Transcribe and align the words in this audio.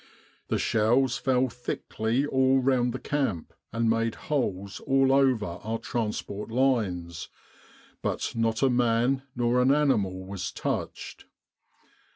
The 0.47 0.57
shells 0.57 1.17
fell 1.19 1.47
thickly 1.47 2.25
all 2.25 2.57
round 2.59 2.91
the 2.91 2.97
camp, 2.97 3.53
and 3.71 3.87
made 3.87 4.15
holes 4.15 4.79
all 4.87 5.13
over 5.13 5.45
our 5.45 5.77
transport 5.77 6.49
lines, 6.49 7.29
but 8.01 8.31
not 8.35 8.63
a 8.63 8.69
man 8.71 9.21
nor 9.35 9.61
an 9.61 9.71
animal 9.71 10.25
was 10.25 10.51
touched. 10.51 11.25